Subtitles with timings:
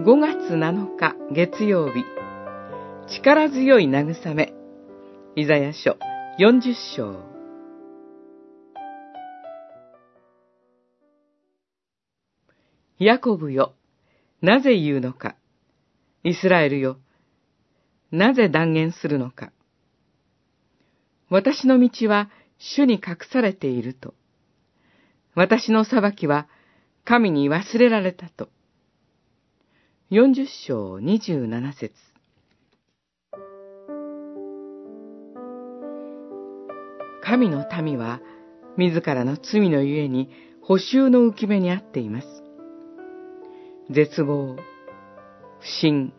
[0.00, 2.04] 5月7日月曜日
[3.08, 4.52] 力強い慰め
[5.34, 5.96] イザヤ書
[6.38, 7.16] 40章
[13.00, 13.74] ヤコブよ、
[14.40, 15.34] なぜ言うのか。
[16.22, 16.98] イスラエルよ、
[18.12, 19.50] なぜ断言するのか。
[21.28, 24.14] 私の道は主に隠されていると。
[25.34, 26.46] 私の裁きは
[27.04, 28.48] 神に忘れられたと。
[30.10, 31.92] 四十章二十七節
[37.22, 38.22] 神の民は
[38.78, 40.30] 自らの罪のゆえに
[40.62, 42.26] 補修の浮き目にあっています。
[43.90, 44.56] 絶望、
[45.60, 46.14] 不信、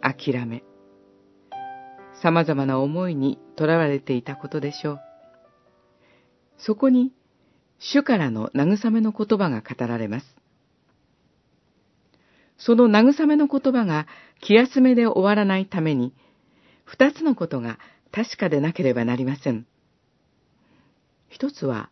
[0.00, 0.64] 諦め、
[2.22, 5.00] 様々な思いにとらわれていたことでしょう。
[6.56, 7.12] そこに、
[7.78, 10.38] 主からの慰めの言葉が語られます。
[12.58, 14.06] その慰めの言葉が
[14.40, 16.12] 気休めで終わらないために、
[16.84, 17.78] 二つのことが
[18.12, 19.66] 確かでなければなりません。
[21.28, 21.90] 一つは、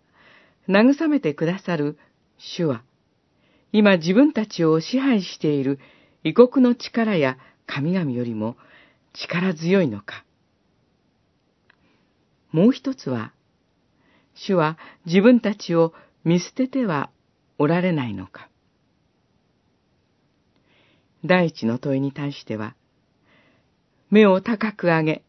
[0.69, 1.99] 慰めてくださる
[2.39, 2.83] 主は、
[3.73, 5.79] 今自分たちを支配している
[6.25, 8.57] 異国の力や神々よりも
[9.13, 10.25] 力強いのか。
[12.51, 13.33] もう一つは、
[14.35, 15.93] 主は自分たちを
[16.25, 17.11] 見捨てては
[17.59, 18.49] おられないのか。
[21.27, 22.75] 第一の問いに対しては、
[24.11, 25.23] 目を高く上げ、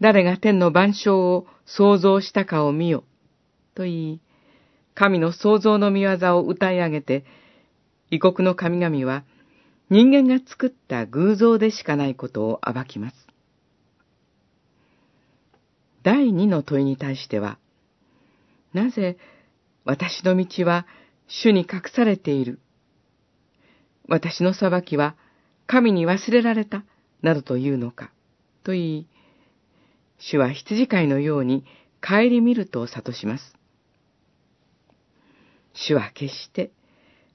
[0.00, 3.04] 誰が天の万象を創造したかを見よ、
[3.74, 4.20] と言い、
[4.94, 7.24] 神の創造の見業を歌い上げて、
[8.10, 9.24] 異国の神々は
[9.90, 13.16] 人間が作った偶像でしかないことを暴きます。
[16.02, 17.58] 第二の問いに対しては、
[18.72, 19.18] なぜ
[19.84, 20.86] 私の道は
[21.28, 22.60] 主に隠されている
[24.08, 25.16] 私の裁きは
[25.66, 26.84] 神に忘れられた、
[27.22, 28.12] などというのか、
[28.62, 29.06] と言い、
[30.18, 31.64] 主は羊飼いのように
[32.00, 33.56] 帰り見ると諭します。
[35.74, 36.70] 主は決して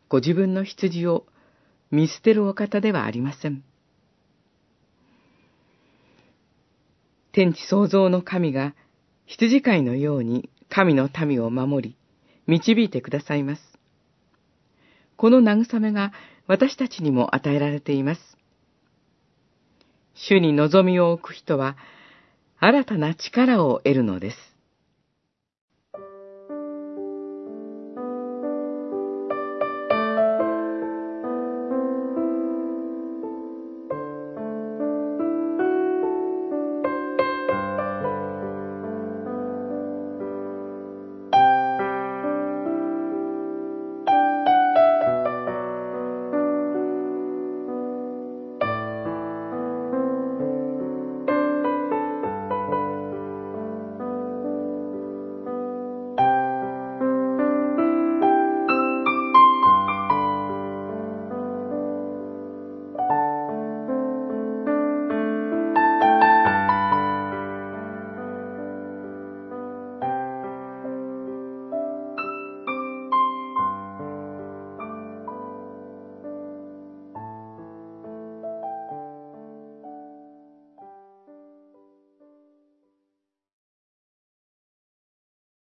[0.10, 1.26] ご自分の羊を
[1.92, 3.64] 見捨てるお方ではありません。
[7.34, 8.76] 天地創造の神が
[9.26, 11.98] 羊飼いのように神の民を守り、
[12.48, 13.71] 導いてくださいます。
[15.22, 16.14] この慰めが
[16.48, 18.22] 私たちにも与えられています。
[20.16, 21.78] 主に望みを置く人は、
[22.58, 24.38] 新たな力を得るのです。